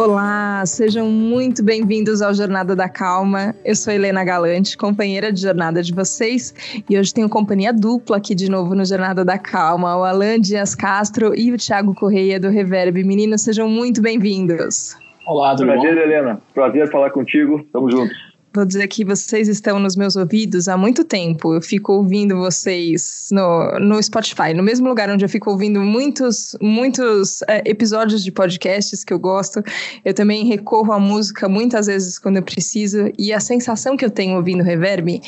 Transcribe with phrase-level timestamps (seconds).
[0.00, 3.52] Olá, sejam muito bem-vindos ao Jornada da Calma.
[3.64, 6.54] Eu sou Helena Galante, companheira de jornada de vocês,
[6.88, 10.76] e hoje tenho companhia dupla aqui de novo no Jornada da Calma, o Alan Dias
[10.76, 13.02] Castro e o Thiago Correia do Reverb.
[13.02, 14.96] Meninos, sejam muito bem-vindos.
[15.26, 16.00] Olá, tudo Prazer, bom?
[16.00, 16.40] Helena.
[16.54, 17.60] Prazer falar contigo.
[17.72, 18.27] Tamo juntos.
[18.54, 21.54] Vou dizer que vocês estão nos meus ouvidos há muito tempo.
[21.54, 26.56] Eu fico ouvindo vocês no, no Spotify, no mesmo lugar onde eu fico ouvindo muitos,
[26.60, 29.62] muitos é, episódios de podcasts que eu gosto.
[30.04, 33.10] Eu também recorro à música muitas vezes quando eu preciso.
[33.18, 35.20] E a sensação que eu tenho ouvindo Reverb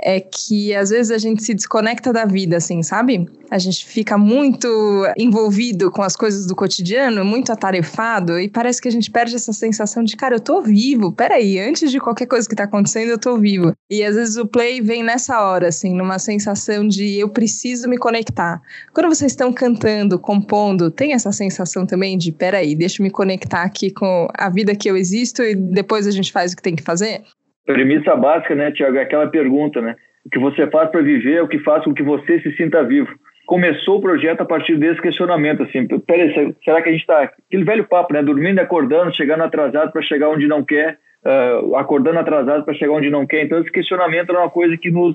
[0.00, 3.28] é que às vezes a gente se desconecta da vida, assim, sabe?
[3.50, 4.68] A gente fica muito
[5.16, 9.52] envolvido com as coisas do cotidiano, muito atarefado, e parece que a gente perde essa
[9.52, 13.18] sensação de, cara, eu tô vivo, peraí, antes de qualquer coisa que tá acontecendo, eu
[13.18, 13.72] tô vivo.
[13.90, 17.98] E às vezes o play vem nessa hora, assim, numa sensação de eu preciso me
[17.98, 18.60] conectar.
[18.92, 23.62] Quando vocês estão cantando, compondo, tem essa sensação também de, peraí, deixa eu me conectar
[23.62, 26.76] aqui com a vida que eu existo e depois a gente faz o que tem
[26.76, 27.22] que fazer?
[27.68, 29.94] Premissa básica, né, Tiago, é aquela pergunta, né?
[30.24, 32.82] O que você faz para viver é o que faz com que você se sinta
[32.82, 33.10] vivo.
[33.46, 37.24] Começou o projeto a partir desse questionamento, assim, peraí, será que a gente está...
[37.24, 38.22] Aquele velho papo, né?
[38.22, 42.92] Dormindo e acordando, chegando atrasado para chegar onde não quer, uh, acordando atrasado para chegar
[42.92, 43.44] onde não quer.
[43.44, 45.14] Então, esse questionamento era uma coisa que nos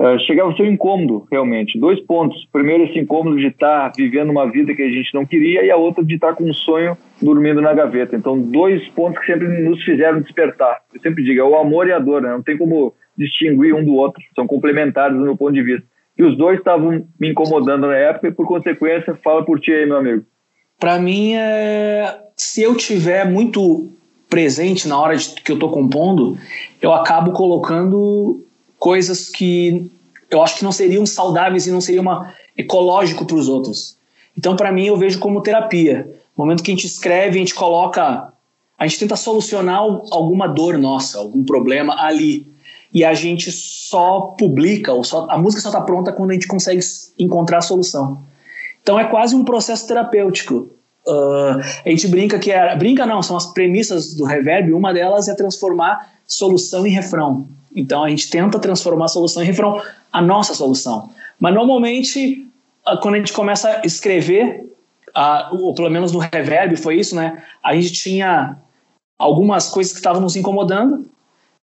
[0.00, 1.76] Uh, chegava a ser um incômodo, realmente.
[1.76, 2.46] Dois pontos.
[2.52, 5.72] Primeiro, esse incômodo de estar tá vivendo uma vida que a gente não queria, e
[5.72, 8.16] a outra de estar tá com um sonho dormindo na gaveta.
[8.16, 10.80] Então, dois pontos que sempre nos fizeram despertar.
[10.94, 12.30] Eu sempre digo, é o amor e a dor, né?
[12.30, 14.22] Não tem como distinguir um do outro.
[14.34, 15.86] São complementares do meu ponto de vista.
[16.16, 19.86] E os dois estavam me incomodando na época, e por consequência, fala por ti aí,
[19.86, 20.24] meu amigo.
[20.78, 22.18] Para mim, é...
[22.36, 23.92] se eu tiver muito
[24.28, 25.28] presente na hora de...
[25.34, 26.36] que eu estou compondo,
[26.82, 28.44] eu acabo colocando
[28.78, 29.90] coisas que
[30.30, 33.96] eu acho que não seriam saudáveis e não seria uma ecológico para os outros.
[34.36, 36.08] Então, para mim, eu vejo como terapia.
[36.38, 38.32] No momento que a gente escreve, a gente coloca,
[38.78, 39.80] a gente tenta solucionar
[40.12, 42.46] alguma dor nossa, algum problema ali.
[42.94, 46.46] E a gente só publica, ou só, a música só está pronta quando a gente
[46.46, 46.80] consegue
[47.18, 48.22] encontrar a solução.
[48.80, 50.70] Então, é quase um processo terapêutico.
[51.06, 52.76] Uh, a gente brinca que é.
[52.76, 54.72] Brinca não, são as premissas do reverb.
[54.72, 57.48] Uma delas é transformar solução em refrão.
[57.74, 59.80] Então a gente tenta transformar a solução em refrão,
[60.12, 61.10] a nossa solução.
[61.40, 62.46] Mas normalmente,
[62.84, 64.67] ah, quando a gente começa a escrever,
[65.52, 67.42] ou pelo menos no reverb foi isso, né?
[67.62, 68.56] A gente tinha
[69.18, 71.06] algumas coisas que estavam nos incomodando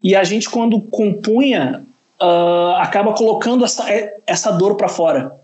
[0.02, 1.84] e a gente quando compunha
[2.20, 5.36] uh, acaba colocando essa, é, essa dor para fora.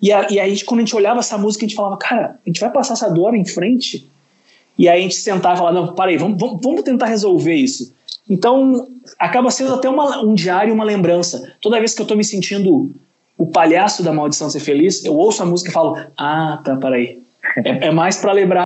[0.00, 2.48] E, a, e aí quando a gente olhava essa música a gente falava, cara, a
[2.48, 4.08] gente vai passar essa dor em frente?
[4.78, 7.92] E aí a gente sentava falava, não, parei, vamos, vamos, vamos tentar resolver isso.
[8.28, 8.88] Então,
[9.18, 11.52] acaba sendo até uma, um diário, uma lembrança.
[11.60, 12.94] Toda vez que eu estou me sentindo
[13.36, 17.22] o palhaço da maldição ser feliz, eu ouço a música e falo: Ah, tá, peraí.
[17.56, 18.64] É, é mais para lembrar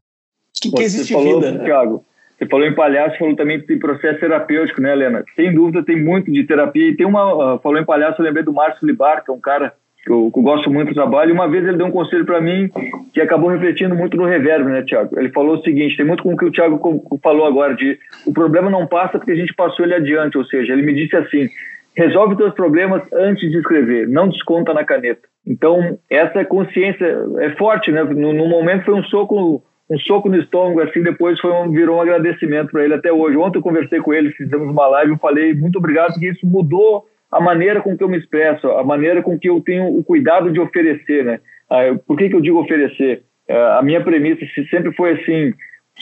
[0.61, 1.65] que, que existe falou, vida.
[1.65, 2.05] Thiago,
[2.39, 5.25] você falou em palhaço, falou também de processo terapêutico, né, Helena?
[5.37, 6.89] Sem dúvida, tem muito de terapia.
[6.89, 7.55] E tem uma.
[7.55, 9.73] Uh, falou em palhaço, eu lembrei do Márcio Libar, que é um cara
[10.05, 11.31] que eu, que eu, gosto muito do trabalho.
[11.31, 12.71] E uma vez ele deu um conselho para mim
[13.13, 15.19] que acabou refletindo muito no reverb, né, Tiago?
[15.19, 16.81] Ele falou o seguinte: tem muito com o que o Tiago
[17.23, 20.37] falou agora, de o problema não passa porque a gente passou ele adiante.
[20.37, 21.49] Ou seja, ele me disse assim:
[21.95, 25.23] resolve seus problemas antes de escrever, não desconta na caneta.
[25.47, 27.05] Então, essa consciência
[27.41, 28.03] é forte, né?
[28.05, 29.63] No, no momento foi um soco.
[29.91, 33.37] Um soco no estômago, assim, depois foi um, virou um agradecimento para ele até hoje.
[33.37, 37.05] Ontem eu conversei com ele, fizemos uma live, eu falei muito obrigado, porque isso mudou
[37.31, 40.51] a maneira com que eu me expresso, a maneira com que eu tenho o cuidado
[40.51, 41.41] de oferecer, né?
[41.69, 43.23] Ah, por que, que eu digo oferecer?
[43.51, 45.53] Ah, a minha premissa sempre foi assim,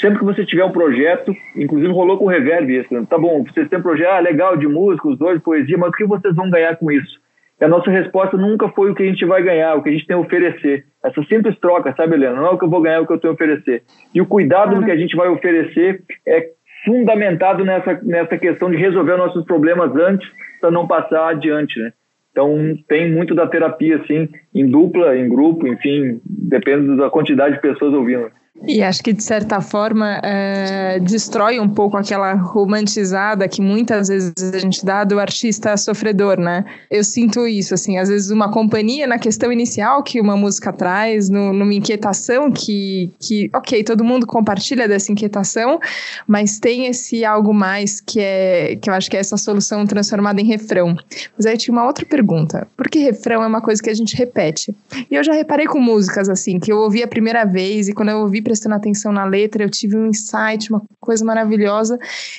[0.00, 3.06] sempre que você tiver um projeto, inclusive rolou com o Reverb isso, né?
[3.08, 5.92] tá bom, vocês têm um projeto, ah, legal, de música, os dois, poesia, mas o
[5.92, 7.20] que vocês vão ganhar com isso?
[7.60, 9.92] E a nossa resposta nunca foi o que a gente vai ganhar, o que a
[9.92, 10.86] gente tem a oferecer.
[11.04, 12.36] Essa simples troca, sabe, Helena?
[12.36, 13.82] Não é o que eu vou ganhar, é o que eu tenho a oferecer.
[14.14, 16.48] E o cuidado do que a gente vai oferecer é
[16.86, 20.26] fundamentado nessa, nessa questão de resolver nossos problemas antes
[20.60, 21.92] para não passar adiante, né?
[22.30, 27.60] Então tem muito da terapia assim, em dupla, em grupo, enfim, depende da quantidade de
[27.60, 28.30] pessoas ouvindo.
[28.62, 34.32] E acho que, de certa forma, é, destrói um pouco aquela romantizada que muitas vezes
[34.52, 36.64] a gente dá do artista sofredor, né?
[36.90, 41.30] Eu sinto isso, assim, às vezes uma companhia na questão inicial que uma música traz,
[41.30, 45.80] no, numa inquietação que, que, ok, todo mundo compartilha dessa inquietação,
[46.26, 50.38] mas tem esse algo mais que é, que eu acho que é essa solução transformada
[50.38, 50.96] em refrão.
[51.36, 54.74] Mas aí tinha uma outra pergunta, porque refrão é uma coisa que a gente repete.
[55.10, 58.10] E eu já reparei com músicas, assim, que eu ouvi a primeira vez e quando
[58.10, 61.96] eu ouvi prestando atenção na letra, eu tive um insight, uma coisa maravilhosa.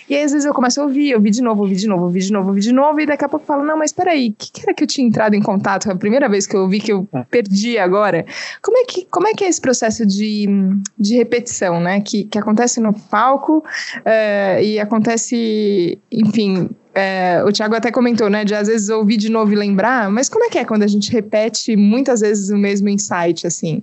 [0.09, 2.19] E aí, às vezes eu começo a ouvir, ouvir de novo, ouvir de novo, ouvir
[2.19, 4.33] de novo, ouvir de novo, e daqui a pouco eu falo, não, mas peraí, o
[4.37, 5.89] que, que era que eu tinha entrado em contato?
[5.89, 7.23] A primeira vez que eu ouvi que eu é.
[7.23, 8.25] perdi agora.
[8.61, 10.47] Como é que, como é, que é esse processo de,
[10.99, 12.01] de repetição, né?
[12.01, 18.43] Que, que acontece no palco uh, e acontece, enfim, é, o Thiago até comentou, né,
[18.43, 20.87] de às vezes ouvir de novo e lembrar, mas como é que é quando a
[20.87, 23.81] gente repete muitas vezes o mesmo insight, assim?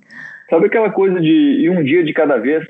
[0.50, 2.66] Sabe aquela coisa de um dia de cada vez?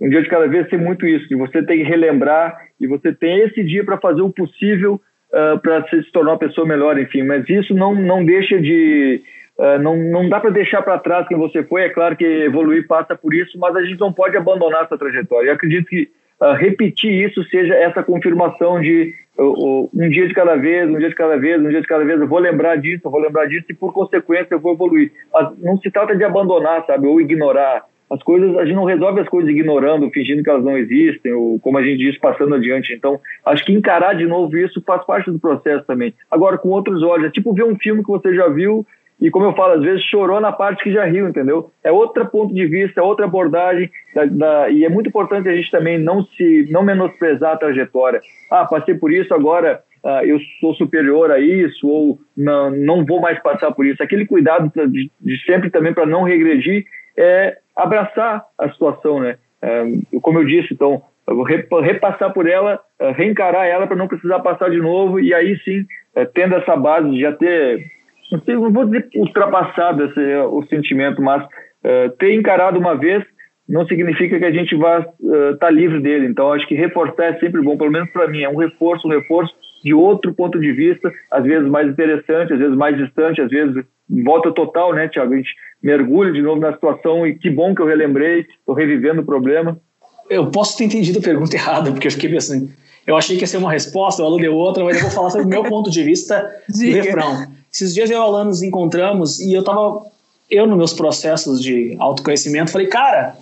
[0.00, 3.12] Um dia de cada vez tem muito isso, de você ter que relembrar e você
[3.12, 5.00] tem esse dia para fazer o possível
[5.32, 7.22] uh, para se tornar uma pessoa melhor, enfim.
[7.22, 9.20] Mas isso não, não deixa de.
[9.58, 11.82] Uh, não, não dá para deixar para trás quem você foi.
[11.82, 15.48] É claro que evoluir passa por isso, mas a gente não pode abandonar essa trajetória.
[15.48, 16.08] Eu acredito que
[16.40, 21.08] uh, repetir isso seja essa confirmação de uh, um dia de cada vez, um dia
[21.08, 23.46] de cada vez, um dia de cada vez, eu vou lembrar disso, eu vou lembrar
[23.46, 25.12] disso e por consequência eu vou evoluir.
[25.32, 27.84] Mas não se trata de abandonar, sabe, ou ignorar.
[28.10, 31.60] As coisas, a gente não resolve as coisas ignorando, fingindo que elas não existem, ou
[31.60, 32.94] como a gente diz, passando adiante.
[32.94, 36.14] Então, acho que encarar de novo isso faz parte do processo também.
[36.30, 38.86] Agora, com outros olhos, é tipo ver um filme que você já viu
[39.20, 41.70] e como eu falo, às vezes chorou na parte que já riu, entendeu?
[41.82, 45.56] É outro ponto de vista, é outra abordagem, da, da, e é muito importante a
[45.56, 48.20] gente também não se não menosprezar a trajetória.
[48.50, 53.20] Ah, passei por isso, agora ah, eu sou superior a isso, ou não, não vou
[53.20, 54.02] mais passar por isso.
[54.02, 56.84] Aquele cuidado de, de sempre também para não regredir
[57.16, 59.36] é abraçar a situação, né?
[59.60, 59.84] É,
[60.22, 61.02] como eu disse, então,
[61.82, 65.84] repassar por ela, é, reencarar ela para não precisar passar de novo, e aí sim,
[66.14, 67.97] é, tendo essa base de já ter
[68.30, 73.24] não, sei, não vou dizer ultrapassado esse, o sentimento, mas uh, ter encarado uma vez
[73.68, 76.26] não significa que a gente vá estar uh, tá livre dele.
[76.26, 78.42] Então, acho que reforçar é sempre bom, pelo menos para mim.
[78.42, 79.54] É um reforço, um reforço
[79.84, 83.84] de outro ponto de vista, às vezes mais interessante, às vezes mais distante, às vezes
[84.24, 85.34] volta total, né, Tiago?
[85.34, 89.20] A gente mergulha de novo na situação e que bom que eu relembrei, estou revivendo
[89.20, 89.78] o problema.
[90.28, 92.68] Eu posso ter entendido a pergunta errada, porque eu fiquei pensando.
[93.06, 95.30] Eu achei que ia ser uma resposta, o Alu deu outra, mas eu vou falar
[95.30, 97.46] sobre o meu ponto de vista do refrão.
[97.72, 100.06] Esses dias eu e o Alan nos encontramos e eu tava,
[100.50, 103.36] eu nos meus processos de autoconhecimento, falei, cara,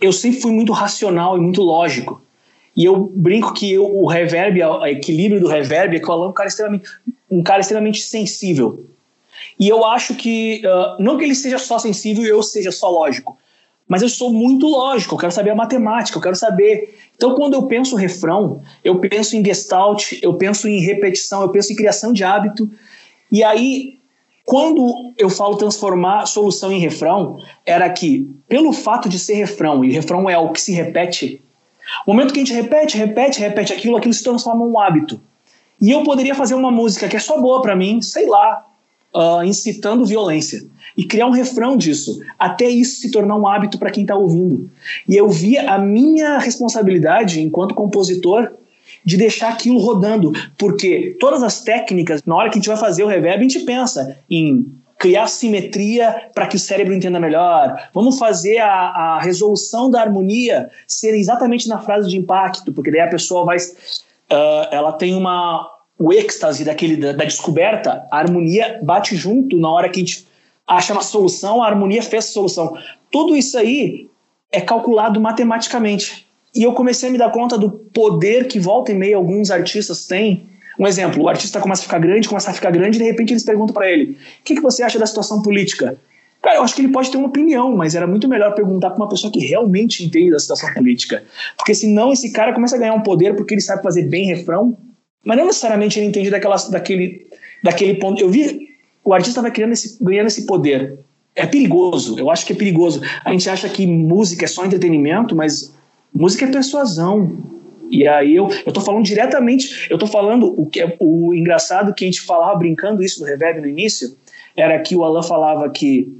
[0.00, 2.20] eu sempre fui muito racional e muito lógico.
[2.76, 6.26] E eu brinco que eu, o reverb, o equilíbrio do reverb é que o Alan
[6.26, 6.90] é um cara extremamente,
[7.30, 8.86] um cara extremamente sensível.
[9.58, 12.90] E eu acho que, uh, não que ele seja só sensível e eu seja só
[12.90, 13.36] lógico,
[13.86, 16.98] mas eu sou muito lógico, eu quero saber a matemática, eu quero saber.
[17.14, 21.72] Então, quando eu penso refrão, eu penso em gestalt, eu penso em repetição, eu penso
[21.72, 22.70] em criação de hábito,
[23.32, 23.98] e aí,
[24.44, 29.90] quando eu falo transformar solução em refrão, era que, pelo fato de ser refrão, e
[29.90, 31.40] refrão é o que se repete,
[32.06, 35.20] o momento que a gente repete, repete, repete aquilo, aquilo se transforma em um hábito.
[35.80, 38.66] E eu poderia fazer uma música que é só boa para mim, sei lá,
[39.14, 40.62] uh, incitando violência.
[40.96, 44.70] E criar um refrão disso, até isso se tornar um hábito para quem está ouvindo.
[45.08, 48.51] E eu via a minha responsabilidade enquanto compositor
[49.04, 53.02] de deixar aquilo rodando, porque todas as técnicas, na hora que a gente vai fazer
[53.04, 54.66] o reverb, a gente pensa em
[54.98, 57.90] criar simetria para que o cérebro entenda melhor.
[57.92, 63.00] Vamos fazer a, a, resolução da harmonia ser exatamente na frase de impacto, porque daí
[63.00, 65.68] a pessoa vai, uh, ela tem uma
[65.98, 70.26] o êxtase daquele da, da, descoberta, a harmonia bate junto na hora que a gente
[70.66, 72.76] acha uma solução, a harmonia fez a solução.
[73.10, 74.08] Tudo isso aí
[74.50, 76.26] é calculado matematicamente.
[76.54, 80.06] E eu comecei a me dar conta do poder que volta e meia alguns artistas
[80.06, 80.46] têm.
[80.78, 83.32] Um exemplo, o artista começa a ficar grande, começa a ficar grande, e de repente
[83.32, 85.98] eles perguntam para ele: o que, que você acha da situação política?
[86.42, 89.02] Cara, eu acho que ele pode ter uma opinião, mas era muito melhor perguntar para
[89.02, 91.22] uma pessoa que realmente entende da situação política.
[91.56, 94.76] Porque senão esse cara começa a ganhar um poder porque ele sabe fazer bem refrão,
[95.24, 97.28] mas não necessariamente ele entende daquela, daquele,
[97.62, 98.20] daquele ponto.
[98.20, 98.72] Eu vi
[99.04, 100.98] o artista vai criando esse, ganhando esse poder.
[101.34, 103.00] É perigoso, eu acho que é perigoso.
[103.24, 105.74] A gente acha que música é só entretenimento, mas
[106.14, 107.38] Música é persuasão.
[107.90, 111.94] E aí eu, eu tô falando diretamente, eu tô falando o que é o engraçado
[111.94, 114.16] que a gente falava brincando isso do reverb no início,
[114.56, 116.10] era que o Alan falava que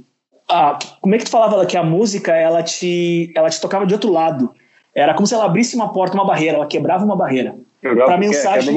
[0.49, 3.93] a, como é que tu falava que a música ela te ela te tocava de
[3.93, 4.53] outro lado.
[4.95, 7.55] Era como se ela abrisse uma porta, uma barreira, ela quebrava uma barreira.
[7.81, 8.75] Para mensagem,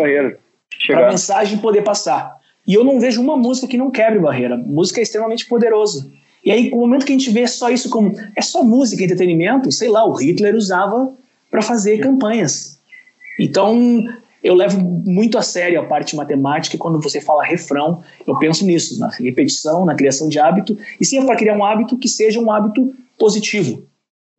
[0.86, 2.36] para mensagem poder passar.
[2.66, 4.56] E eu não vejo uma música que não quebre barreira.
[4.56, 6.10] Música é extremamente poderosa.
[6.46, 9.72] E aí, no momento que a gente vê só isso como é só música, entretenimento,
[9.72, 11.12] sei lá, o Hitler usava
[11.50, 12.78] para fazer campanhas.
[13.36, 14.04] Então,
[14.44, 18.64] eu levo muito a sério a parte matemática e quando você fala refrão, eu penso
[18.64, 22.08] nisso, na repetição, na criação de hábito, e se é para criar um hábito, que
[22.08, 23.82] seja um hábito positivo.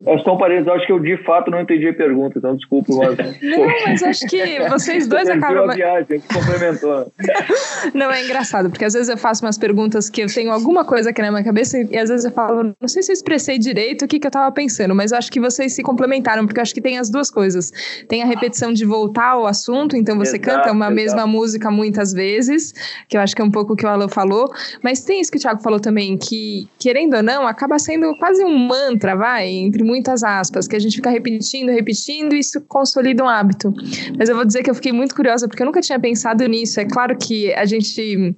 [0.06, 2.92] É só um parênteses, acho que eu de fato não entendi a pergunta, então desculpa.
[2.94, 3.16] Mas...
[3.42, 5.68] não, mas acho que vocês dois acabam.
[5.68, 7.12] A viagem, gente complementou.
[7.92, 11.10] não, é engraçado, porque às vezes eu faço umas perguntas que eu tenho alguma coisa
[11.10, 14.04] aqui na minha cabeça e às vezes eu falo, não sei se eu expressei direito
[14.04, 16.62] o que, que eu tava pensando, mas eu acho que vocês se complementaram, porque eu
[16.62, 17.72] acho que tem as duas coisas.
[18.08, 20.94] Tem a repetição de voltar ao assunto, então você exato, canta uma exato.
[20.94, 22.72] mesma música muitas vezes,
[23.08, 24.48] que eu acho que é um pouco o que o Alan falou,
[24.80, 28.44] mas tem isso que o Thiago falou também, que querendo ou não, acaba sendo quase
[28.44, 33.24] um mantra, vai, entre muitas aspas, que a gente fica repetindo, repetindo e isso consolida
[33.24, 33.72] um hábito.
[34.18, 36.78] Mas eu vou dizer que eu fiquei muito curiosa porque eu nunca tinha pensado nisso.
[36.78, 38.36] É claro que a gente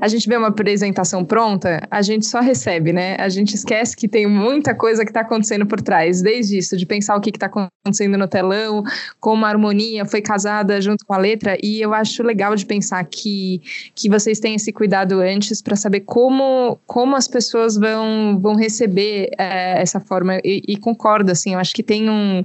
[0.00, 3.16] a gente vê uma apresentação pronta, a gente só recebe, né?
[3.18, 6.86] A gente esquece que tem muita coisa que está acontecendo por trás, desde isso, de
[6.86, 8.82] pensar o que está acontecendo no telão,
[9.20, 13.04] como a harmonia foi casada junto com a letra, e eu acho legal de pensar
[13.04, 13.60] que,
[13.94, 19.30] que vocês têm esse cuidado antes para saber como, como as pessoas vão, vão receber
[19.38, 22.44] é, essa forma, e, e concordo, assim, eu acho que tem um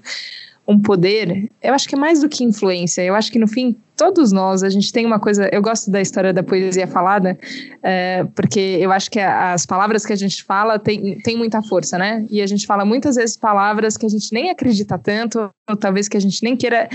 [0.69, 3.01] um poder, eu acho que é mais do que influência.
[3.01, 5.49] Eu acho que no fim todos nós, a gente tem uma coisa.
[5.51, 7.37] Eu gosto da história da poesia falada,
[7.83, 11.97] é, porque eu acho que as palavras que a gente fala tem, tem muita força,
[11.97, 12.25] né?
[12.29, 16.07] E a gente fala muitas vezes palavras que a gente nem acredita tanto, ou talvez
[16.07, 16.87] que a gente nem queira.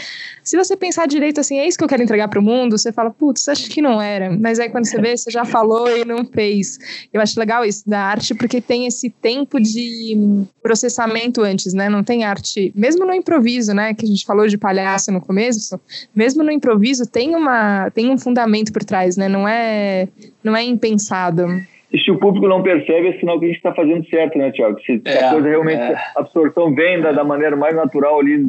[0.42, 2.90] Se você pensar direito assim, é isso que eu quero entregar para o mundo, você
[2.90, 4.34] fala, putz, acho que não era.
[4.40, 6.78] Mas aí quando você vê, você já falou e não fez.
[7.12, 11.90] Eu acho legal isso da arte, porque tem esse tempo de processamento antes, né?
[11.90, 13.92] Não tem arte, mesmo no improviso, né?
[13.92, 15.78] Que a gente falou de palhaço no começo,
[16.14, 19.28] mesmo no improviso improviso tem, uma, tem um fundamento por trás, né?
[19.28, 20.08] Não é,
[20.42, 21.46] não é impensado.
[21.92, 24.50] E se o público não percebe, é sinal que a gente está fazendo certo, né,
[24.50, 24.80] Tiago?
[24.80, 25.94] Se, é, a coisa realmente, é.
[25.94, 28.46] a absorção vem da, da maneira mais natural ali,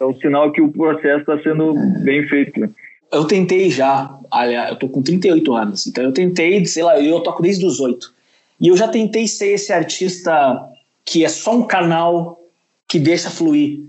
[0.00, 2.68] é um sinal que o processo está sendo bem feito.
[3.12, 7.20] Eu tentei já, aliás, eu tô com 38 anos, então eu tentei, sei lá, eu
[7.20, 8.12] toco desde os 8.
[8.60, 10.58] E eu já tentei ser esse artista
[11.04, 12.40] que é só um canal
[12.88, 13.80] que deixa fluir.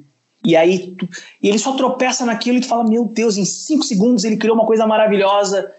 [0.44, 0.96] E aí
[1.42, 4.56] e ele só tropeça naquilo e tu fala: Meu Deus, em cinco segundos ele criou
[4.56, 5.72] uma coisa maravilhosa.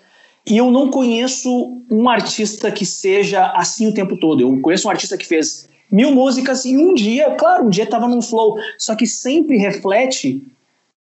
[0.44, 4.40] E eu não conheço um artista que seja assim o tempo todo.
[4.40, 8.08] Eu conheço um artista que fez mil músicas e um dia, claro, um dia estava
[8.08, 10.42] num flow, só que sempre reflete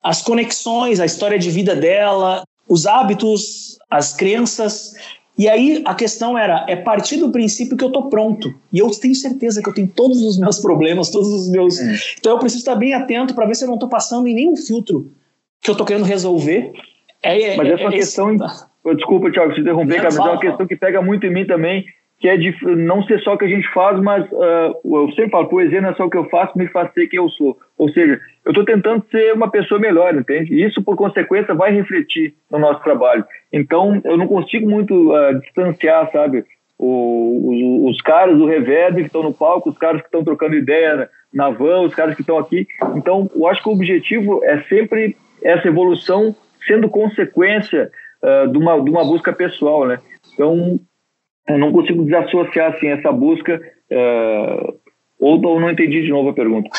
[0.02, 4.94] as conexões, a história de vida dela, os hábitos, as crenças.
[5.40, 8.54] E aí a questão era, é partir do princípio que eu tô pronto.
[8.74, 11.80] E eu tenho certeza que eu tenho todos os meus problemas, todos os meus.
[11.80, 11.96] É.
[12.20, 14.58] Então eu preciso estar bem atento para ver se eu não tô passando em nenhum
[14.58, 15.10] filtro
[15.62, 16.74] que eu tô querendo resolver.
[17.24, 18.36] É, é mas essa é, questão.
[18.94, 21.86] Desculpa, Thiago, se interromper, cara, mas é uma questão que pega muito em mim também,
[22.20, 25.30] que é de não ser só o que a gente faz, mas uh, eu sempre
[25.30, 27.58] falo, poesia não é só o que eu faço, me faz ser quem eu sou.
[27.78, 30.54] Ou seja, eu estou tentando ser uma pessoa melhor, entende?
[30.54, 33.24] E isso, por consequência, vai refletir no nosso trabalho.
[33.54, 36.44] Então, eu não consigo muito uh, distanciar, sabe,
[36.78, 40.56] o, os, os, caras do reverb que estão no palco, os caras que estão trocando
[40.56, 42.68] ideia na van, os caras que estão aqui.
[42.96, 46.36] Então, eu acho que o objetivo é sempre essa evolução
[46.68, 47.90] sendo consequência
[48.22, 50.00] uh, de, uma, de uma busca pessoal, né?
[50.34, 50.80] Então,
[51.50, 53.60] eu não consigo desassociar assim essa busca
[53.92, 54.74] uh,
[55.20, 56.70] ou, ou não entendi de novo a pergunta.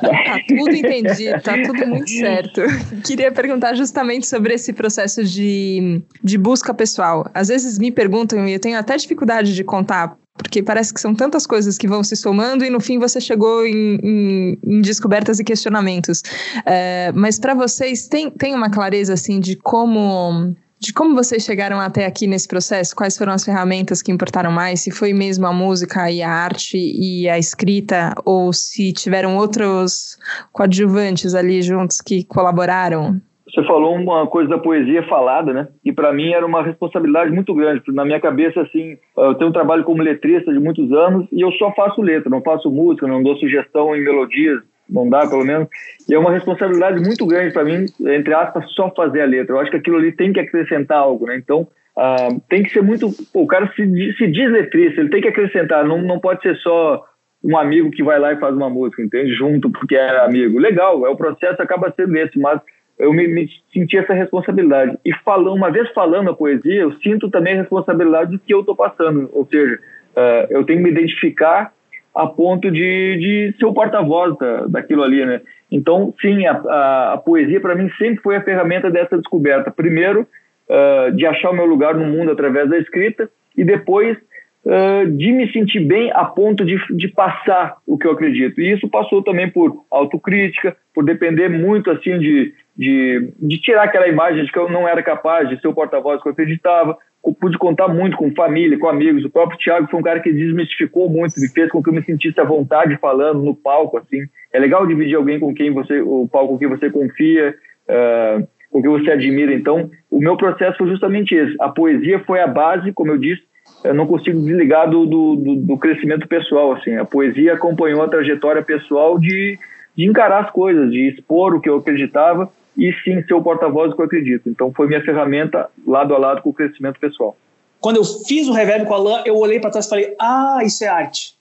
[0.00, 2.62] tá tudo entendido, tá tudo muito certo.
[3.04, 7.28] Queria perguntar justamente sobre esse processo de, de busca pessoal.
[7.34, 11.12] Às vezes me perguntam, e eu tenho até dificuldade de contar, porque parece que são
[11.12, 15.40] tantas coisas que vão se somando e no fim você chegou em, em, em descobertas
[15.40, 16.22] e questionamentos.
[16.64, 21.80] É, mas para vocês, tem, tem uma clareza assim de como de como vocês chegaram
[21.80, 25.52] até aqui nesse processo, quais foram as ferramentas que importaram mais, se foi mesmo a
[25.52, 30.18] música e a arte e a escrita, ou se tiveram outros
[30.52, 33.20] coadjuvantes ali juntos que colaboraram?
[33.46, 35.68] Você falou uma coisa da poesia falada, né?
[35.82, 37.80] E para mim era uma responsabilidade muito grande.
[37.88, 41.50] Na minha cabeça, assim, eu tenho um trabalho como letrista de muitos anos e eu
[41.52, 45.68] só faço letra, não faço música, não dou sugestão em melodias, não dá, pelo menos.
[46.08, 49.54] E é uma responsabilidade muito grande para mim, entre aspas, só fazer a letra.
[49.54, 51.36] Eu acho que aquilo ali tem que acrescentar algo, né?
[51.36, 51.66] Então,
[51.96, 53.10] uh, tem que ser muito.
[53.32, 56.56] Pô, o cara se, se diz letrista, ele tem que acrescentar, não, não pode ser
[56.56, 57.04] só
[57.42, 59.32] um amigo que vai lá e faz uma música, entende?
[59.34, 60.58] Junto porque é amigo.
[60.58, 62.60] Legal, é o processo acaba sendo esse, mas
[62.98, 64.96] eu me, me senti essa responsabilidade.
[65.04, 68.60] E falando, uma vez falando a poesia, eu sinto também a responsabilidade do que eu
[68.60, 69.28] estou passando.
[69.32, 69.78] Ou seja,
[70.16, 71.72] uh, eu tenho que me identificar
[72.16, 75.40] a ponto de, de ser o porta-voz da, daquilo ali, né?
[75.70, 79.70] Então, sim, a, a, a poesia para mim sempre foi a ferramenta dessa descoberta.
[79.70, 80.26] Primeiro,
[80.68, 84.16] uh, de achar o meu lugar no mundo através da escrita e depois
[84.64, 88.60] uh, de me sentir bem a ponto de, de passar o que eu acredito.
[88.60, 94.08] E isso passou também por autocrítica, por depender muito assim de, de, de tirar aquela
[94.08, 96.96] imagem de que eu não era capaz de ser o porta-voz que eu acreditava,
[97.34, 99.24] pude contar muito com família, com amigos.
[99.24, 102.04] O próprio Thiago foi um cara que desmistificou muito, me fez com que eu me
[102.04, 104.22] sentisse à vontade falando no palco, assim.
[104.52, 107.54] É legal dividir alguém com quem você, o palco com quem você confia,
[107.88, 109.52] uh, com quem você admira.
[109.52, 111.56] Então, o meu processo foi justamente esse.
[111.60, 113.42] A poesia foi a base, como eu disse,
[113.84, 116.96] eu não consigo desligar do, do, do, do crescimento pessoal, assim.
[116.96, 119.58] A poesia acompanhou a trajetória pessoal de,
[119.96, 123.90] de encarar as coisas, de expor o que eu acreditava e sim ser o porta-voz
[123.90, 124.48] do que eu acredito.
[124.48, 127.36] Então foi minha ferramenta lado a lado com o crescimento pessoal.
[127.80, 130.58] Quando eu fiz o reverb com a Alain, eu olhei para trás e falei: ah,
[130.64, 131.34] isso é arte.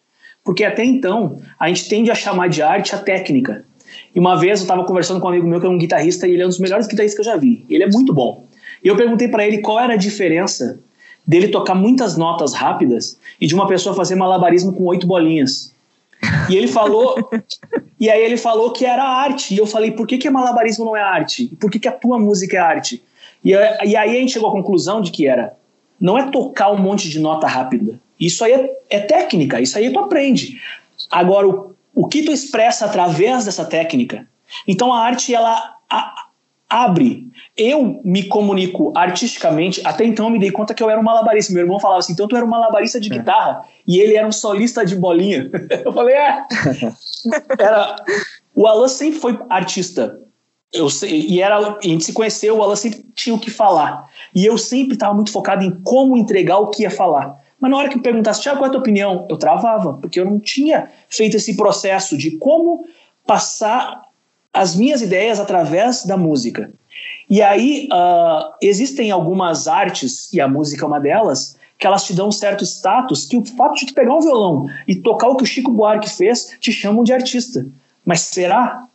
[0.43, 3.65] Porque até então, a gente tende a chamar de arte a técnica.
[4.13, 6.33] E uma vez eu estava conversando com um amigo meu que é um guitarrista e
[6.33, 7.65] ele é um dos melhores guitarristas que eu já vi.
[7.69, 8.45] Ele é muito bom.
[8.83, 10.79] E eu perguntei para ele qual era a diferença
[11.25, 15.73] dele tocar muitas notas rápidas e de uma pessoa fazer malabarismo com oito bolinhas.
[16.49, 17.15] E ele falou,
[17.99, 19.53] e aí ele falou que era arte.
[19.53, 21.49] E eu falei, por que, que malabarismo não é arte?
[21.51, 23.03] E por que, que a tua música é arte?
[23.43, 25.55] E, e aí a gente chegou à conclusão de que era,
[25.99, 27.99] não é tocar um monte de nota rápida.
[28.19, 30.61] Isso aí é, é técnica, isso aí tu aprende.
[31.11, 34.27] Agora, o, o que tu expressa através dessa técnica?
[34.67, 36.24] Então a arte, ela a,
[36.75, 37.31] abre.
[37.55, 41.53] Eu me comunico artisticamente, até então eu me dei conta que eu era um malabarista.
[41.53, 43.17] Meu irmão falava assim, então tu era um malabarista de é.
[43.17, 45.49] guitarra e ele era um solista de bolinha.
[45.85, 46.43] eu falei, é.
[47.57, 47.95] era...
[48.53, 50.19] O Alan sempre foi artista.
[50.73, 54.09] Eu sei, e era, a gente se conheceu, o Alan sempre tinha o que falar.
[54.33, 57.41] E eu sempre estava muito focado em como entregar o que ia falar.
[57.59, 59.25] Mas na hora que eu perguntasse, Tiago, qual é a tua opinião?
[59.29, 62.85] Eu travava, porque eu não tinha feito esse processo de como
[63.25, 64.04] passar
[64.55, 66.71] as minhas ideias através da música.
[67.29, 72.13] E aí uh, existem algumas artes, e a música é uma delas, que elas te
[72.13, 75.35] dão um certo status que o fato de tu pegar um violão e tocar o
[75.35, 77.65] que o Chico Buarque fez te chamam de artista.
[78.05, 78.87] Mas será?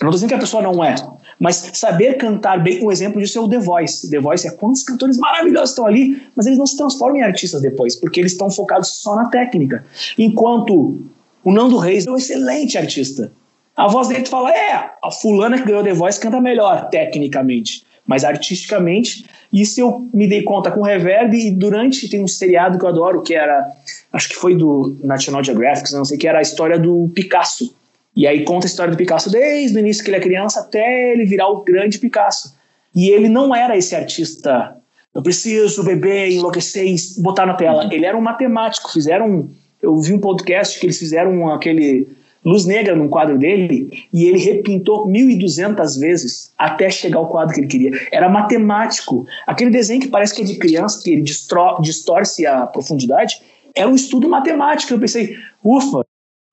[0.00, 0.94] Eu não estou dizendo que a pessoa não é,
[1.38, 4.10] mas saber cantar bem, um exemplo disso é o The Voice.
[4.10, 7.60] The Voice é quantos cantores maravilhosos estão ali, mas eles não se transformam em artistas
[7.60, 9.84] depois, porque eles estão focados só na técnica.
[10.18, 10.98] Enquanto
[11.44, 13.30] o Nando Reis é um excelente artista,
[13.76, 18.22] a voz dele fala, é, a fulana que ganhou The Voice canta melhor, tecnicamente, mas
[18.22, 19.26] artisticamente.
[19.52, 23.22] Isso eu me dei conta com reverb e durante tem um seriado que eu adoro,
[23.22, 23.66] que era,
[24.12, 27.74] acho que foi do National Geographic, não sei, que era a história do Picasso.
[28.16, 31.12] E aí conta a história do Picasso desde o início que ele é criança até
[31.12, 32.54] ele virar o grande Picasso.
[32.94, 34.76] E ele não era esse artista,
[35.12, 37.84] eu preciso beber, enlouquecer e botar na tela.
[37.84, 37.92] Uhum.
[37.92, 39.50] Ele era um matemático, fizeram,
[39.82, 42.06] eu vi um podcast que eles fizeram aquele
[42.44, 47.60] luz negra num quadro dele e ele repintou 1.200 vezes até chegar ao quadro que
[47.60, 48.08] ele queria.
[48.12, 49.26] Era matemático.
[49.46, 53.40] Aquele desenho que parece que é de criança, que ele distorce a profundidade,
[53.74, 54.92] era um estudo matemático.
[54.92, 56.04] Eu pensei, ufa,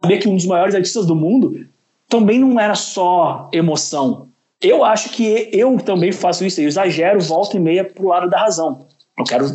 [0.02, 1.66] saber que um dos maiores artistas do mundo
[2.08, 4.28] também não era só emoção.
[4.62, 8.42] Eu acho que eu também faço isso, eu exagero, volta e meia pro lado da
[8.42, 8.86] razão.
[9.18, 9.46] Eu quero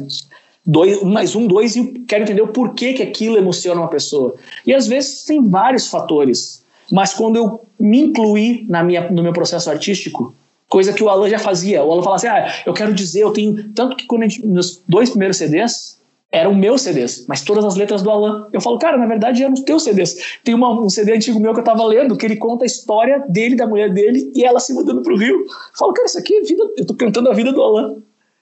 [0.67, 4.35] dois, um mais um, dois, e quero entender o porquê que aquilo emociona uma pessoa.
[4.67, 9.33] E às vezes tem vários fatores, mas quando eu me incluí na minha, no meu
[9.33, 10.35] processo artístico,
[10.69, 13.33] coisa que o Alan já fazia, o Alan falava assim, ah, eu quero dizer, eu
[13.33, 15.97] tenho, tanto que quando gente, meus dois primeiros CDs,
[16.31, 18.49] eram meus CDs, mas todas as letras do Alan.
[18.53, 20.39] Eu falo, cara, na verdade eram os teus CDs.
[20.43, 23.25] Tem uma, um CD antigo meu que eu tava lendo, que ele conta a história
[23.29, 25.37] dele, da mulher dele, e ela se mudando pro Rio.
[25.37, 25.47] Eu
[25.79, 27.97] falo, cara, isso aqui é vida, eu tô cantando a vida do Alan.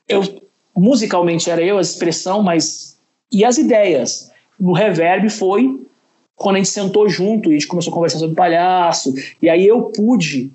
[0.08, 0.22] Eu
[0.76, 2.96] musicalmente era eu a expressão, mas
[3.30, 4.30] e as ideias?
[4.58, 5.80] No reverb foi
[6.36, 9.66] quando a gente sentou junto e a gente começou a conversar sobre palhaço, e aí
[9.66, 10.52] eu pude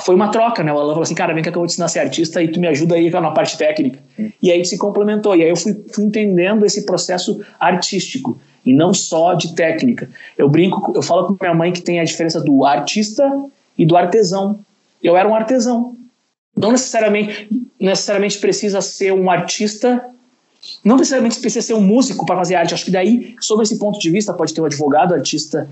[0.00, 0.72] foi uma troca, né?
[0.72, 2.42] O Alan falou assim, cara, vem cá que eu vou te ensinar a ser artista
[2.42, 3.98] e tu me ajuda aí na parte técnica.
[4.18, 4.30] Hum.
[4.42, 5.34] E aí se complementou.
[5.34, 10.10] E aí eu fui, fui, entendendo esse processo artístico e não só de técnica.
[10.36, 13.24] Eu brinco, eu falo com minha mãe que tem a diferença do artista
[13.78, 14.60] e do artesão.
[15.02, 15.96] Eu era um artesão
[16.56, 17.48] não necessariamente,
[17.80, 20.04] necessariamente precisa ser um artista,
[20.84, 22.74] não necessariamente precisa ser um músico para fazer arte.
[22.74, 25.68] Acho que daí, sobre esse ponto de vista, pode ter um advogado artista,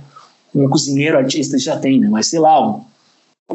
[0.54, 2.08] um cozinheiro artista, já tem, né?
[2.08, 2.84] Mas sei lá, um,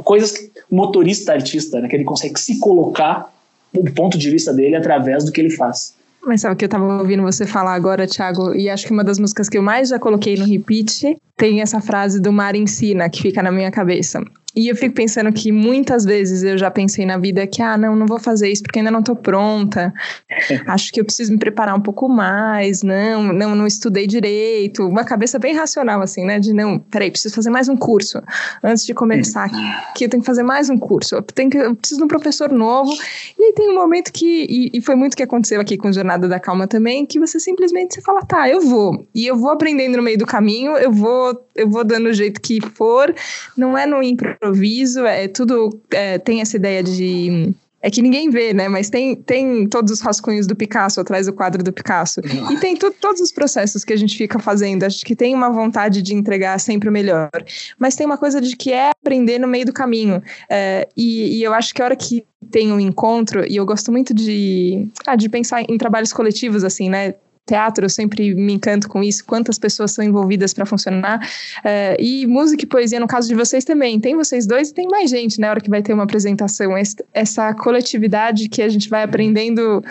[0.03, 0.33] coisas,
[0.71, 1.87] um motorista artista, né?
[1.87, 3.31] Que ele consegue se colocar
[3.73, 5.93] o ponto de vista dele através do que ele faz.
[6.25, 8.53] Mas sabe o que eu estava ouvindo você falar agora, Thiago?
[8.53, 11.79] E acho que uma das músicas que eu mais já coloquei no repeat tem essa
[11.79, 14.21] frase do Mar Ensina, que fica na minha cabeça.
[14.55, 17.95] E eu fico pensando que muitas vezes eu já pensei na vida que, ah, não,
[17.95, 19.93] não vou fazer isso porque ainda não tô pronta.
[20.65, 22.81] Acho que eu preciso me preparar um pouco mais.
[22.81, 24.87] Não, não, não estudei direito.
[24.87, 26.39] Uma cabeça bem racional, assim, né?
[26.39, 28.21] De não, peraí, preciso fazer mais um curso.
[28.63, 29.49] Antes de começar
[29.95, 31.15] que eu tenho que fazer mais um curso.
[31.15, 32.91] Eu, tenho que, eu preciso de um professor novo.
[33.37, 36.27] E aí tem um momento que, e, e foi muito que aconteceu aqui com Jornada
[36.27, 39.07] da Calma também, que você simplesmente você fala, tá, eu vou.
[39.13, 42.41] E eu vou aprendendo no meio do caminho, eu vou, eu vou dando o jeito
[42.41, 43.13] que for.
[43.55, 48.29] Não é no impro improviso, é tudo é, tem essa ideia de é que ninguém
[48.29, 48.67] vê, né?
[48.67, 52.19] Mas tem, tem todos os rascunhos do Picasso atrás do quadro do Picasso.
[52.51, 54.83] E tem tu, todos os processos que a gente fica fazendo.
[54.83, 57.29] Acho que tem uma vontade de entregar sempre o melhor.
[57.77, 60.21] Mas tem uma coisa de que é aprender no meio do caminho.
[60.49, 63.93] É, e, e, eu acho que a hora que tem um encontro, e eu gosto
[63.93, 67.13] muito de, ah, de pensar em trabalhos coletivos, assim, né?
[67.49, 71.19] Teatro, eu sempre me encanto com isso, quantas pessoas são envolvidas para funcionar.
[71.59, 74.87] Uh, e música e poesia, no caso de vocês também, tem vocês dois e tem
[74.87, 76.73] mais gente na né, hora que vai ter uma apresentação.
[77.13, 79.83] Essa coletividade que a gente vai aprendendo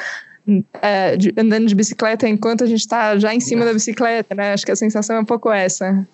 [0.49, 4.53] uh, de, andando de bicicleta enquanto a gente está já em cima da bicicleta, né?
[4.53, 6.07] Acho que a sensação é um pouco essa.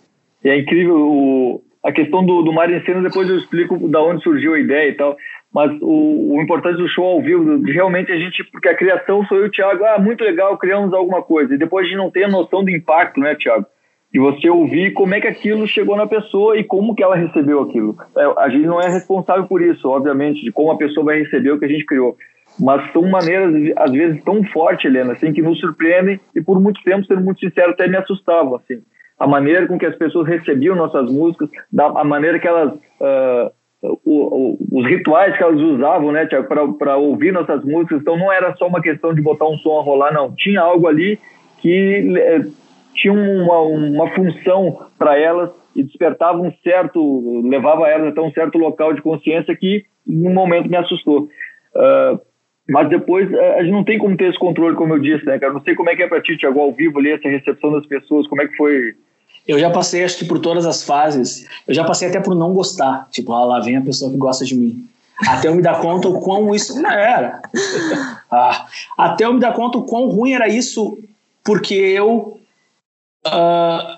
[0.45, 4.23] é incrível o, a questão do, do Mar em Cena, depois eu explico da onde
[4.23, 5.17] surgiu a ideia e tal
[5.55, 9.25] mas o, o, importante do show ao vivo, de realmente a gente, porque a criação
[9.27, 11.99] sou eu e o Thiago, ah, muito legal, criamos alguma coisa, e depois a gente
[11.99, 13.65] não tem a noção do impacto, né, Thiago?
[14.13, 17.63] De você ouvir como é que aquilo chegou na pessoa e como que ela recebeu
[17.63, 17.97] aquilo.
[18.17, 21.53] É, a gente não é responsável por isso, obviamente, de como a pessoa vai receber
[21.53, 22.17] o que a gente criou.
[22.59, 26.83] Mas são maneiras, às vezes, tão fortes, Helena, assim, que nos surpreendem e por muito
[26.83, 28.83] tempo, sendo muito sincero, até me assustavam, assim.
[29.19, 32.73] A maneira com que as pessoas recebiam nossas músicas, a maneira que elas...
[32.73, 36.27] Uh, o, o, os rituais que elas usavam, né,
[36.79, 38.01] para ouvir nossas músicas.
[38.01, 40.35] Então não era só uma questão de botar um som a rolar, não.
[40.35, 41.19] Tinha algo ali
[41.61, 42.41] que é,
[42.95, 48.57] tinha uma, uma função para elas e despertava um certo, levava elas até um certo
[48.59, 51.29] local de consciência que, um momento, me assustou.
[51.75, 52.21] Uh,
[52.69, 55.53] mas depois a gente não tem como ter esse controle, como eu disse, né, cara?
[55.53, 57.85] Não sei como é que é para ti, Tiago, ao vivo ali, essa recepção das
[57.87, 58.95] pessoas, como é que foi
[59.47, 61.47] eu já passei, acho que por todas as fases.
[61.67, 63.09] Eu já passei até por não gostar.
[63.11, 64.89] Tipo, ah, lá vem a pessoa que gosta de mim.
[65.29, 66.81] Até eu me dar conta o quão isso.
[66.81, 67.43] Não era.
[68.37, 68.67] Ah,
[68.99, 70.99] até eu me dar conta o quão ruim era isso,
[71.45, 72.41] porque eu.
[73.25, 73.97] Uh,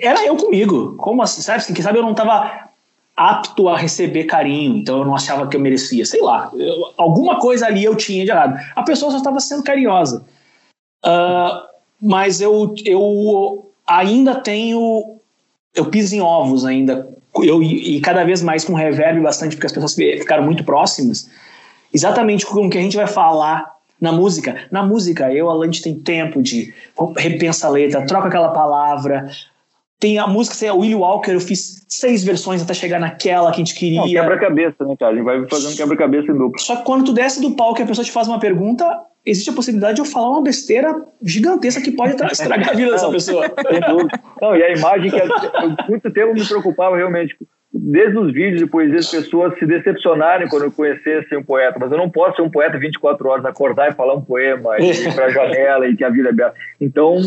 [0.00, 0.96] era eu comigo.
[0.96, 1.42] Como assim?
[1.42, 1.64] Sabe?
[1.64, 2.70] Quem sabe eu não estava
[3.16, 6.04] apto a receber carinho, então eu não achava que eu merecia.
[6.04, 6.50] Sei lá.
[6.54, 8.58] Eu, alguma coisa ali eu tinha de errado.
[8.74, 10.26] A pessoa só estava sendo carinhosa.
[11.04, 11.62] Uh,
[12.02, 15.16] mas eu, eu ainda tenho.
[15.74, 17.08] Eu piso em ovos ainda.
[17.36, 21.30] Eu, e cada vez mais com reverb bastante, porque as pessoas ficaram muito próximas.
[21.92, 24.66] Exatamente com o que a gente vai falar na música.
[24.70, 26.74] Na música, eu, a gente tem tempo de
[27.16, 29.30] repensar a letra, troca aquela palavra.
[30.00, 33.56] Tem a música, sei, a Willie Walker, eu fiz seis versões até chegar naquela que
[33.56, 34.02] a gente queria.
[34.02, 35.12] Quebra-cabeça, né, cara?
[35.12, 36.60] A gente vai fazendo quebra-cabeça em duplo.
[36.60, 38.84] Só que quando tu desce do palco e a pessoa te faz uma pergunta,
[39.30, 43.10] existe a possibilidade de eu falar uma besteira gigantesca que pode estragar a vida dessa
[43.10, 43.44] pessoa.
[44.40, 47.36] Não, e a imagem que por muito tempo me preocupava realmente,
[47.72, 51.92] desde os vídeos de poesia, as pessoas se decepcionarem quando eu conhecesse um poeta, mas
[51.92, 55.14] eu não posso ser um poeta 24 horas, acordar e falar um poema, e ir
[55.14, 56.54] para a janela e que a vida é bela.
[56.80, 57.18] Então,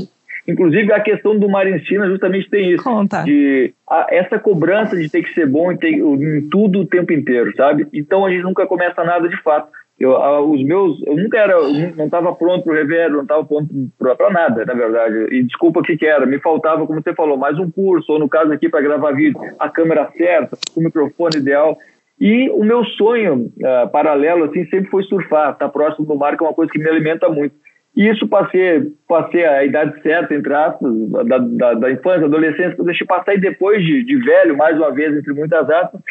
[0.48, 2.84] Inclusive, a questão do Marincina justamente tem isso.
[2.84, 3.24] Conta.
[3.24, 7.14] De a, essa cobrança de ter que ser bom em, ter, em, tudo o tempo
[7.14, 7.88] inteiro, sabe?
[7.94, 9.70] Então, a gente nunca começa nada de fato.
[10.02, 10.14] Eu,
[10.50, 11.62] os meus, eu nunca era,
[11.96, 13.68] não estava pronto para o reverso, não estava pronto
[14.00, 15.36] para nada, na verdade.
[15.36, 18.18] E desculpa o que, que era, me faltava, como você falou, mais um curso, ou
[18.18, 21.78] no caso aqui para gravar vídeo, a câmera certa, o microfone ideal.
[22.20, 26.36] E o meu sonho uh, paralelo, assim, sempre foi surfar, estar tá próximo do mar,
[26.36, 27.54] que é uma coisa que me alimenta muito.
[27.96, 30.92] E isso passei, passei a idade certa, entre aspas,
[31.28, 34.92] da, da, da infância, adolescência, eu deixei passar e depois de, de velho, mais uma
[34.92, 36.02] vez, entre muitas aspas,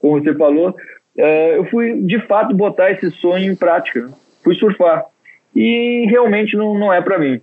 [0.00, 0.74] como você falou,
[1.56, 4.08] eu fui de fato botar esse sonho em prática.
[4.44, 5.04] Fui surfar.
[5.54, 7.40] E realmente não, não é para mim.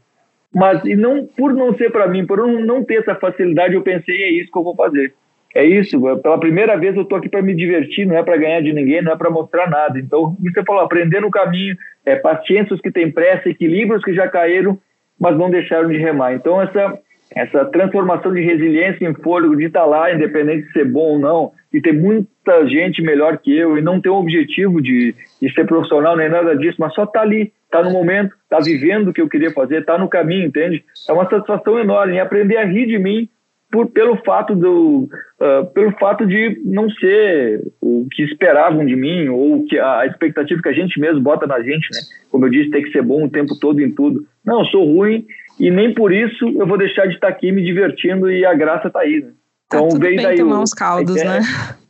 [0.54, 4.22] Mas e não por não ser para mim, por não ter essa facilidade, eu pensei,
[4.22, 5.14] é isso que eu vou fazer.
[5.56, 8.62] É isso, pela primeira vez eu tô aqui para me divertir, não é para ganhar
[8.62, 10.00] de ninguém, não é para mostrar nada.
[10.00, 14.28] Então, você falou, aprender no caminho, é, paciência os que têm pressa, equilíbrios que já
[14.28, 14.80] caíram,
[15.20, 16.34] mas não deixaram de remar.
[16.34, 16.98] Então, essa
[17.36, 21.52] essa transformação de resiliência em fôlego, de estar lá, independente de ser bom ou não,
[21.74, 25.66] e ter muita gente melhor que eu, e não ter um objetivo de, de ser
[25.66, 28.64] profissional nem nada disso, mas só estar tá ali, estar tá no momento, estar tá
[28.64, 30.84] vivendo o que eu queria fazer, estar no caminho, entende?
[31.10, 33.28] É uma satisfação enorme, e aprender a rir de mim
[33.74, 35.10] por, pelo fato do
[35.42, 40.06] uh, pelo fato de não ser o que esperavam de mim ou que a, a
[40.06, 42.00] expectativa que a gente mesmo bota na gente, né?
[42.30, 44.24] Como eu disse, tem que ser bom o tempo todo em tudo.
[44.46, 45.26] Não, eu sou ruim
[45.60, 48.90] e nem por isso eu vou deixar de estar aqui me divertindo e a graça
[48.90, 49.32] está aí, né?
[49.68, 51.40] Tá então tá tudo bem daí tomar o, uns caldos, né?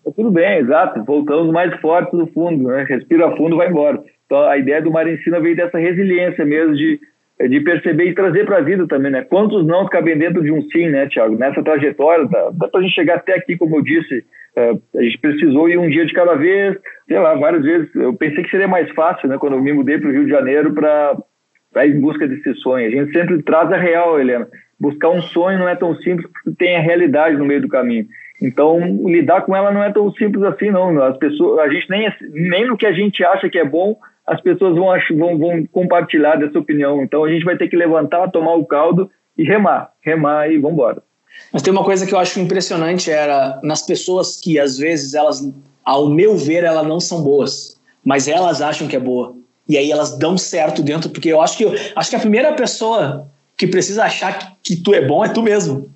[0.05, 1.03] Tá tudo bem, exato.
[1.03, 2.85] Voltamos mais fortes do fundo, né?
[2.87, 4.01] Respira fundo, vai embora.
[4.25, 6.97] Então a ideia do Mar Ensina veio dessa resiliência mesmo de
[7.39, 9.23] de perceber e trazer para a vida também, né?
[9.23, 11.35] Quantos não cabem dentro de um sim, né, Tiago?
[11.35, 14.23] Nessa trajetória, dá para a gente chegar até aqui, como eu disse,
[14.55, 17.93] é, a gente precisou ir um dia de cada vez, sei lá, várias vezes.
[17.95, 20.31] Eu pensei que seria mais fácil, né, quando eu me mudei para o Rio de
[20.31, 22.87] Janeiro para ir em busca desse sonho.
[22.87, 24.47] A gente sempre traz a real, Helena.
[24.79, 28.05] buscar um sonho não é tão simples porque tem a realidade no meio do caminho.
[28.41, 31.01] Então, lidar com ela não é tão simples assim, não.
[31.01, 34.41] As pessoas, a gente nem, nem no que a gente acha que é bom, as
[34.41, 37.01] pessoas vão, vão, vão compartilhar dessa opinião.
[37.01, 40.73] Então, a gente vai ter que levantar, tomar o caldo e remar, remar e vamos
[40.73, 41.03] embora.
[41.51, 45.41] Mas tem uma coisa que eu acho impressionante era nas pessoas que às vezes elas,
[45.83, 49.35] ao meu ver, elas não são boas, mas elas acham que é boa.
[49.67, 53.27] E aí elas dão certo dentro, porque eu acho que acho que a primeira pessoa
[53.57, 55.92] que precisa achar que, que tu é bom é tu mesmo.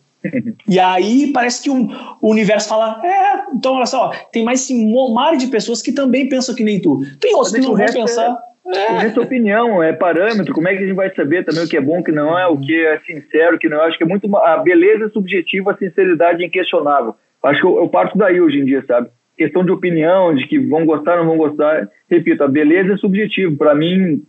[0.68, 1.90] E aí parece que um,
[2.22, 4.76] o universo fala: é, então olha só, tem mais esse
[5.14, 7.02] mar de pessoas que também pensam que nem tu.
[7.20, 8.38] Tem outros que não vão pensar.
[8.74, 8.92] É.
[8.92, 10.54] O resto é opinião, é parâmetro.
[10.54, 12.38] Como é que a gente vai saber também o que é bom, o que não
[12.38, 13.88] é, o que é sincero, o que não é?
[13.88, 14.36] Acho que é muito.
[14.38, 17.16] A beleza é subjetiva, a sinceridade é inquestionável.
[17.44, 19.10] Acho que eu, eu parto daí hoje em dia, sabe?
[19.38, 21.88] Questão de opinião, de que vão gostar ou não vão gostar.
[22.10, 23.56] Repito, a beleza é subjetiva.
[23.56, 24.24] Para mim,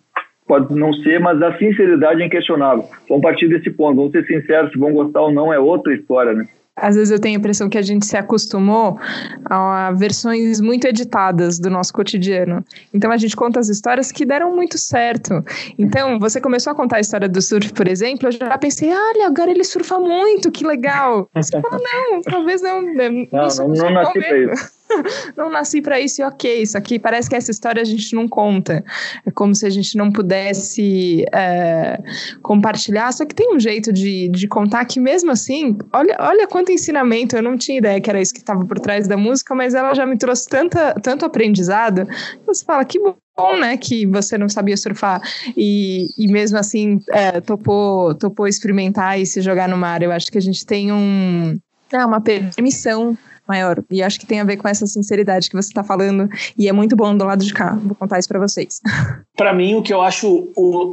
[0.49, 2.85] pode não ser, mas a sinceridade é inquestionável.
[3.09, 3.97] Vamos partir desse ponto.
[3.97, 6.47] Vamos ser sinceros, se vão gostar ou não é outra história, né?
[6.81, 8.99] Às vezes eu tenho a impressão que a gente se acostumou
[9.47, 12.65] a versões muito editadas do nosso cotidiano.
[12.95, 15.45] Então a gente conta as histórias que deram muito certo.
[15.77, 19.27] Então, você começou a contar a história do surf, por exemplo, eu já pensei, olha,
[19.27, 21.29] agora ele surfa muito, que legal.
[21.35, 22.81] Você fala, não, talvez não.
[22.81, 24.78] Não, não, não, não nasci pra isso.
[25.37, 28.29] não nasci para isso e ok, isso aqui parece que essa história a gente não
[28.29, 28.85] conta.
[29.27, 32.01] É como se a gente não pudesse é,
[32.43, 36.73] compartilhar, só que tem um jeito de, de contar que mesmo assim, olha, olha quanto
[36.73, 39.75] ensinamento, eu não tinha ideia que era isso que estava por trás da música, mas
[39.75, 42.07] ela já me trouxe tanta, tanto aprendizado,
[42.47, 45.23] você fala, que bom bom, né, que você não sabia surfar
[45.57, 50.03] e, e mesmo assim é, topou, topou experimentar e se jogar no mar.
[50.03, 51.57] Eu acho que a gente tem um,
[51.93, 53.17] é, uma permissão
[53.49, 53.83] maior.
[53.91, 56.29] E acho que tem a ver com essa sinceridade que você está falando.
[56.57, 57.79] E é muito bom do lado de cá.
[57.83, 58.81] Vou contar isso para vocês.
[59.37, 60.49] Para mim, o que eu acho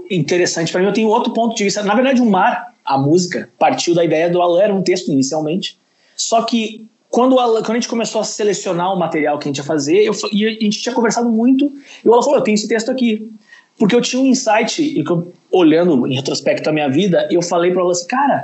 [0.10, 1.82] interessante, para mim, eu tenho outro ponto de vista.
[1.82, 5.80] Na verdade, o Mar, a música, partiu da ideia do Alan, era um texto inicialmente.
[6.16, 9.58] Só que quando, Alan, quando a gente começou a selecionar o material que a gente
[9.58, 11.72] ia fazer, eu, e a gente tinha conversado muito,
[12.04, 13.32] e o Alan falou: Eu tenho esse texto aqui.
[13.80, 17.42] Porque eu tinha um insight, e que eu, olhando em retrospecto a minha vida, eu
[17.42, 18.44] falei para ela assim: Cara,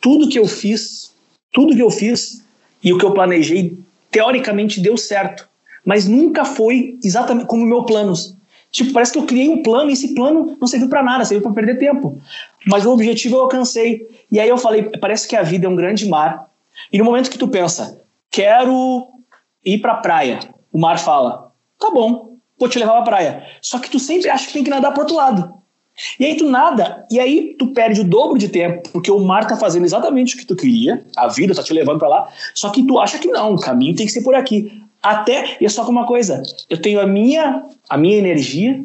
[0.00, 1.14] tudo que eu fiz,
[1.52, 2.44] tudo que eu fiz
[2.86, 3.76] e o que eu planejei,
[4.12, 5.48] teoricamente, deu certo.
[5.84, 8.12] Mas nunca foi exatamente como meu plano.
[8.70, 11.42] Tipo, parece que eu criei um plano e esse plano não serviu para nada, serviu
[11.42, 12.22] para perder tempo.
[12.64, 14.06] Mas o objetivo eu alcancei.
[14.30, 16.48] E aí eu falei, parece que a vida é um grande mar.
[16.92, 19.08] E no momento que tu pensa, quero
[19.64, 20.38] ir para a praia,
[20.72, 23.46] o mar fala, tá bom, vou te levar para praia.
[23.60, 25.54] Só que tu sempre acha que tem que nadar para outro lado.
[26.20, 29.46] E aí tu nada, e aí tu perde o dobro de tempo, porque o mar
[29.46, 32.70] tá fazendo exatamente o que tu queria, a vida tá te levando para lá, só
[32.70, 34.82] que tu acha que não, o caminho tem que ser por aqui.
[35.02, 38.84] Até, e é só com uma coisa, eu tenho a minha, a minha energia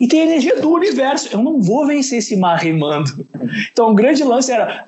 [0.00, 1.28] e tem a energia do universo.
[1.30, 3.26] Eu não vou vencer esse mar remando.
[3.70, 4.84] Então, o grande lance era,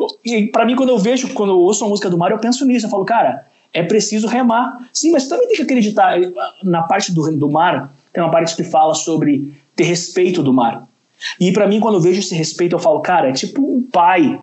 [0.50, 2.86] para mim quando eu vejo, quando eu ouço a música do mar, eu penso nisso,
[2.86, 4.88] eu falo, cara, é preciso remar.
[4.92, 6.18] Sim, mas tu também tem que acreditar
[6.62, 10.88] na parte do, do mar, tem uma parte que fala sobre ter respeito do mar.
[11.40, 14.38] E para mim, quando eu vejo esse respeito, eu falo, cara, é tipo um pai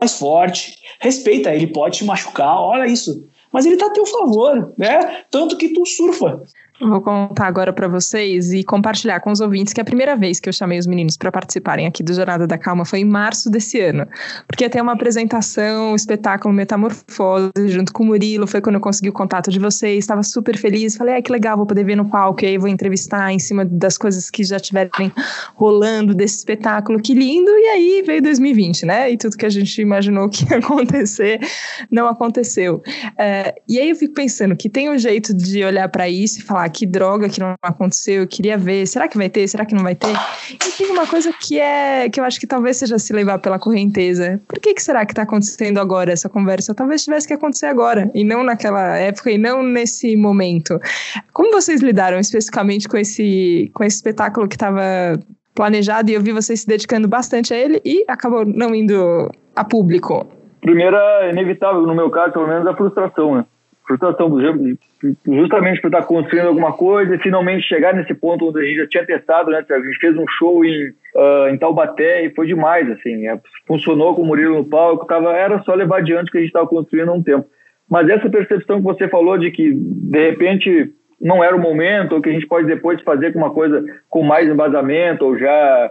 [0.00, 0.78] mais forte.
[1.00, 3.28] Respeita, ele pode te machucar, olha isso.
[3.54, 5.22] Mas ele tá a teu favor, né?
[5.30, 6.42] Tanto que tu surfa.
[6.80, 10.48] Vou contar agora para vocês e compartilhar com os ouvintes que a primeira vez que
[10.48, 13.80] eu chamei os meninos para participarem aqui do Jornada da Calma foi em março desse
[13.80, 14.08] ano,
[14.48, 19.08] porque tem uma apresentação, um espetáculo Metamorfose junto com o Murilo, foi quando eu consegui
[19.08, 22.06] o contato de vocês, estava super feliz, falei, ah, que legal, vou poder ver no
[22.06, 24.90] palco, e aí vou entrevistar em cima das coisas que já estiverem
[25.54, 29.80] rolando desse espetáculo, que lindo, e aí veio 2020, né, e tudo que a gente
[29.80, 31.38] imaginou que ia acontecer,
[31.88, 32.82] não aconteceu.
[33.16, 36.42] É, e aí eu fico pensando que tem um jeito de olhar para isso e
[36.42, 39.64] falar, ah, que droga que não aconteceu, eu queria ver, será que vai ter, será
[39.64, 40.14] que não vai ter?
[40.50, 43.58] E tem uma coisa que é, que eu acho que talvez seja se levar pela
[43.58, 44.40] correnteza.
[44.46, 46.74] Por que, que será que está acontecendo agora essa conversa?
[46.74, 50.80] Talvez tivesse que acontecer agora, e não naquela época, e não nesse momento.
[51.32, 54.82] Como vocês lidaram especificamente com esse, com esse espetáculo que estava
[55.54, 59.64] planejado e eu vi vocês se dedicando bastante a ele e acabou não indo a
[59.64, 60.26] público?
[60.64, 63.44] Primeiro, é inevitável, no meu caso, pelo menos, a frustração, né?
[63.86, 64.30] frustração
[65.26, 68.86] justamente por estar construindo alguma coisa e finalmente chegar nesse ponto onde a gente já
[68.86, 69.62] tinha testado, né?
[69.68, 74.14] A gente fez um show em, uh, em Taubaté e foi demais, assim, é, funcionou
[74.14, 76.66] com o Murilo no palco, tava, era só levar adiante o que a gente estava
[76.66, 77.46] construindo há um tempo.
[77.86, 82.22] Mas essa percepção que você falou de que, de repente, não era o momento, ou
[82.22, 85.90] que a gente pode depois fazer com uma coisa com mais embasamento, ou já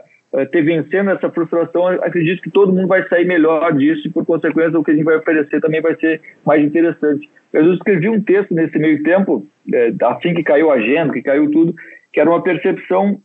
[0.52, 4.80] ter vencendo essa frustração, acredito que todo mundo vai sair melhor disso e, por consequência,
[4.80, 7.30] o que a gente vai oferecer também vai ser mais interessante.
[7.52, 11.52] Eu escrevi um texto nesse meio tempo, é, assim que caiu a agenda, que caiu
[11.52, 11.76] tudo,
[12.12, 13.20] que era uma percepção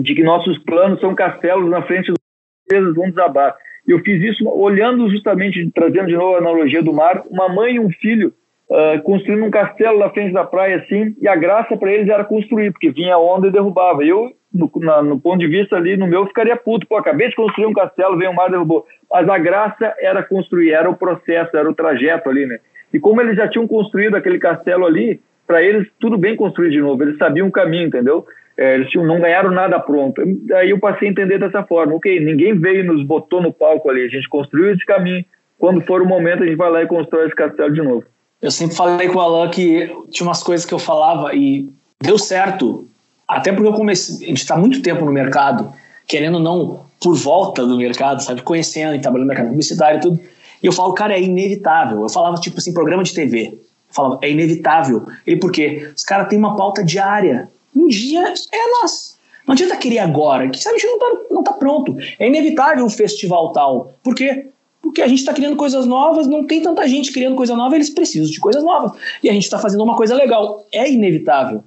[0.00, 2.18] de que nossos planos são castelos na frente dos
[2.64, 3.56] empresas vão desabar.
[3.88, 7.74] E eu fiz isso olhando justamente, trazendo de novo a analogia do mar, uma mãe
[7.74, 8.32] e um filho
[8.70, 12.24] uh, construindo um castelo na frente da praia assim, e a graça para eles era
[12.24, 14.04] construir, porque vinha a onda e derrubava.
[14.04, 16.86] Eu, no, na, no, ponto de vista ali, no meu, ficaria puto.
[16.86, 18.86] Pô, acabei de construir um castelo, veio o mar e derrubou.
[19.10, 22.58] Mas a graça era construir, era o processo, era o trajeto ali, né?
[22.92, 26.80] E como eles já tinham construído aquele castelo ali, para eles tudo bem construir de
[26.80, 28.24] novo, eles sabiam o caminho, entendeu?
[28.56, 30.22] É, eles tinham, não ganharam nada pronto.
[30.46, 31.94] Daí eu passei a entender dessa forma.
[31.94, 34.04] Ok, ninguém veio e nos botou no palco ali.
[34.04, 35.24] A gente construiu esse caminho.
[35.58, 38.04] Quando for o momento, a gente vai lá e constrói esse castelo de novo.
[38.40, 41.68] Eu sempre falei com o Alan que tinha umas coisas que eu falava e
[42.02, 42.86] deu certo.
[43.28, 44.24] Até porque eu comecei.
[44.24, 45.72] A gente está muito tempo no mercado,
[46.06, 48.42] querendo não por volta do mercado, sabe?
[48.42, 50.20] Conhecendo e trabalhando no mercado publicitário e tudo.
[50.62, 52.02] E eu falo, cara, é inevitável.
[52.02, 53.52] Eu falava, tipo assim, programa de TV.
[53.52, 55.06] Eu falava, é inevitável.
[55.26, 55.90] Ele, por quê?
[55.94, 59.16] Os caras têm uma pauta diária um dia é nós.
[59.46, 61.96] Não adianta querer agora, que sabe, a gente não está não tá pronto.
[62.18, 63.92] É inevitável um festival tal.
[64.02, 64.46] Por quê?
[64.82, 67.90] Porque a gente está criando coisas novas, não tem tanta gente criando coisa nova, eles
[67.90, 68.92] precisam de coisas novas.
[69.22, 70.64] E a gente está fazendo uma coisa legal.
[70.72, 71.62] É inevitável.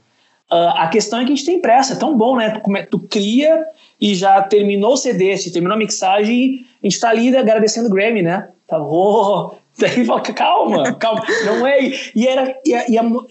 [0.52, 2.50] Uh, a questão é que a gente tem pressa, é tão bom, né?
[2.50, 3.66] Tu, tu cria
[4.02, 8.24] e já terminou o CD, terminou a mixagem, a gente está ali agradecendo o Grammy,
[8.24, 8.48] né?
[8.68, 11.92] Tá, oh, daí fala, calma, calma, não é.
[12.16, 12.74] E, era, e,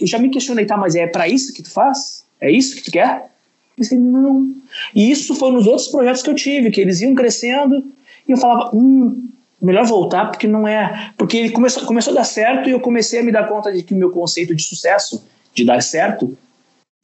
[0.01, 2.25] e, já me questionei, tá, mas é para isso que tu faz?
[2.41, 3.17] É isso que tu quer?
[3.17, 4.55] Eu pensei, não.
[4.95, 7.85] E isso foi nos outros projetos que eu tive, que eles iam crescendo
[8.29, 9.29] e eu falava, hum,
[9.61, 11.13] melhor voltar porque não é.
[11.17, 13.83] Porque ele começou, começou a dar certo e eu comecei a me dar conta de
[13.83, 16.37] que o meu conceito de sucesso, de dar certo,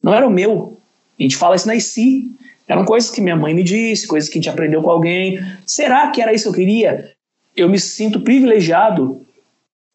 [0.01, 0.79] não era o meu.
[1.19, 2.31] A gente fala isso na IC.
[2.67, 5.39] Eram coisas que minha mãe me disse, coisas que a gente aprendeu com alguém.
[5.65, 7.11] Será que era isso que eu queria?
[7.55, 9.21] Eu me sinto privilegiado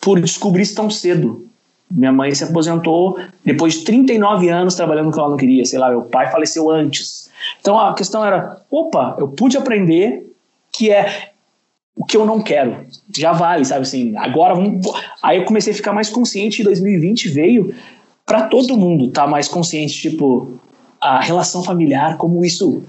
[0.00, 1.46] por descobrir isso tão cedo.
[1.90, 5.64] Minha mãe se aposentou depois de 39 anos trabalhando com o que ela não queria.
[5.64, 7.28] Sei lá, meu pai faleceu antes.
[7.60, 10.32] Então a questão era: opa, eu pude aprender
[10.72, 11.32] que é
[11.96, 12.86] o que eu não quero.
[13.14, 14.16] Já vale, sabe assim?
[14.16, 14.86] Agora vamos.
[15.20, 16.62] Aí eu comecei a ficar mais consciente.
[16.62, 17.74] E 2020 veio
[18.30, 20.52] para todo mundo estar tá mais consciente, tipo,
[21.00, 22.80] a relação familiar, como isso.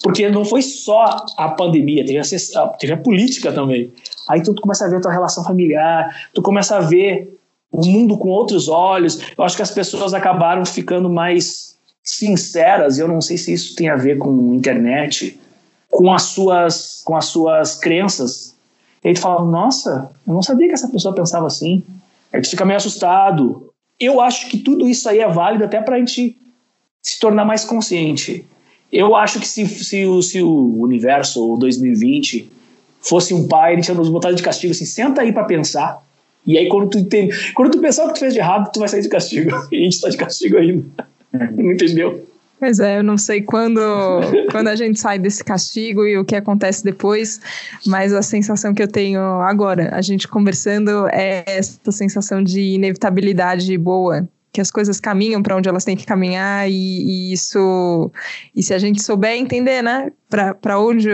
[0.00, 3.92] Porque não foi só a pandemia, teve a, teve a política também.
[4.28, 7.36] Aí tu começa a ver a tua relação familiar, tu começa a ver
[7.72, 9.18] o mundo com outros olhos.
[9.36, 13.74] Eu acho que as pessoas acabaram ficando mais sinceras, e eu não sei se isso
[13.74, 15.40] tem a ver com internet,
[15.90, 18.54] com as suas, com as suas crenças.
[19.02, 21.82] E aí tu fala, nossa, eu não sabia que essa pessoa pensava assim.
[22.32, 23.73] Aí tu fica meio assustado.
[23.98, 26.36] Eu acho que tudo isso aí é válido até para a gente
[27.02, 28.46] se tornar mais consciente.
[28.90, 32.50] Eu acho que se, se, o, se o universo, ou 2020,
[33.00, 36.04] fosse um pai, ele tinha nos botado de castigo assim, senta aí para pensar
[36.46, 38.78] e aí, quando tu, entende, quando tu pensar o que tu fez de errado, tu
[38.78, 39.50] vai sair de castigo.
[39.72, 40.84] E a gente está de castigo ainda.
[41.32, 42.26] Não entendeu?
[42.58, 43.80] Pois é, eu não sei quando,
[44.50, 47.40] quando a gente sai desse castigo e o que acontece depois,
[47.86, 53.76] mas a sensação que eu tenho agora, a gente conversando, é essa sensação de inevitabilidade
[53.76, 58.10] boa que as coisas caminham para onde elas têm que caminhar e, e, isso
[58.54, 60.12] e se a gente souber entender, né,
[60.60, 61.10] para onde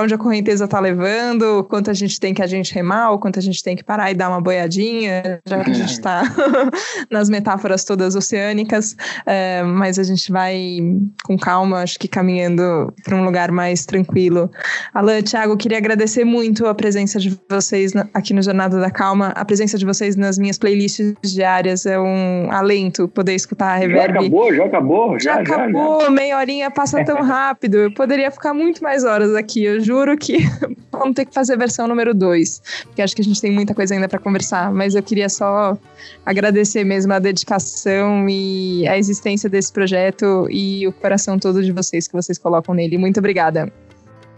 [0.00, 3.42] onde a correnteza está levando, quanto a gente tem que a gente remar, quanto a
[3.42, 6.22] gente tem que parar e dar uma boiadinha, já que a gente está
[7.10, 10.78] nas metáforas todas oceânicas, é, mas a gente vai
[11.24, 14.50] com calma, acho que caminhando para um lugar mais tranquilo.
[14.94, 19.44] Alan, Thiago, queria agradecer muito a presença de vocês aqui no Jornada da Calma, a
[19.44, 24.14] presença de vocês nas minhas playlists diárias é um além poder escutar a reverb.
[24.14, 25.20] Já acabou, já acabou.
[25.20, 26.10] Já, já acabou, já, já.
[26.10, 27.76] meia horinha passa tão rápido.
[27.76, 29.64] Eu poderia ficar muito mais horas aqui.
[29.64, 30.38] Eu juro que
[30.92, 33.74] vamos ter que fazer a versão número 2, porque acho que a gente tem muita
[33.74, 34.72] coisa ainda para conversar.
[34.72, 35.76] Mas eu queria só
[36.24, 42.06] agradecer mesmo a dedicação e a existência desse projeto e o coração todo de vocês
[42.06, 42.98] que vocês colocam nele.
[42.98, 43.72] Muito obrigada.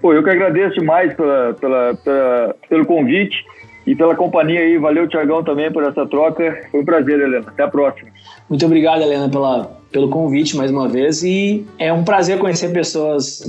[0.00, 3.44] Pô, eu que agradeço demais pela, pela, pela pelo convite
[3.86, 4.78] e pela companhia aí.
[4.78, 6.68] Valeu, Tiagão, também por essa troca.
[6.70, 7.46] Foi um prazer, Helena.
[7.48, 8.10] Até a próxima.
[8.48, 11.22] Muito obrigado, Helena, pela, pelo convite mais uma vez.
[11.22, 13.42] E é um prazer conhecer pessoas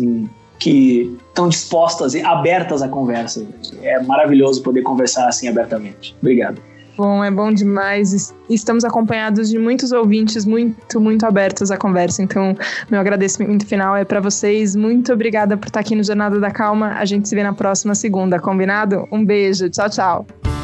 [0.60, 3.46] que estão dispostas e abertas à conversa.
[3.82, 6.16] É maravilhoso poder conversar assim abertamente.
[6.22, 6.62] Obrigado.
[6.98, 8.34] Bom, é bom demais.
[8.50, 12.24] Estamos acompanhados de muitos ouvintes muito, muito abertos à conversa.
[12.24, 12.56] Então,
[12.90, 14.76] meu agradecimento final é para vocês.
[14.76, 16.94] Muito obrigada por estar aqui no Jornada da Calma.
[16.98, 19.06] A gente se vê na próxima segunda, combinado?
[19.12, 19.70] Um beijo.
[19.70, 20.55] Tchau, tchau.